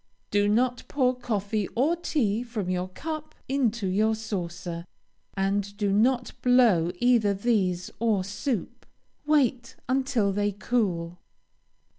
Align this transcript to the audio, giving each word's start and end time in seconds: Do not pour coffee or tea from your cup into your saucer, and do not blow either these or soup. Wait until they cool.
Do 0.31 0.47
not 0.49 0.83
pour 0.87 1.15
coffee 1.15 1.67
or 1.75 1.95
tea 1.95 2.41
from 2.41 2.71
your 2.71 2.87
cup 2.89 3.35
into 3.47 3.85
your 3.85 4.15
saucer, 4.15 4.87
and 5.37 5.77
do 5.77 5.93
not 5.93 6.33
blow 6.41 6.89
either 6.95 7.35
these 7.35 7.91
or 7.99 8.23
soup. 8.23 8.87
Wait 9.27 9.75
until 9.87 10.31
they 10.33 10.53
cool. 10.53 11.19